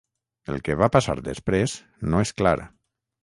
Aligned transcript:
El 0.53 0.55
que 0.67 0.77
va 0.83 0.87
passar 0.95 1.15
després 1.27 1.77
no 2.13 2.25
és 2.29 2.33
clar. 2.41 2.57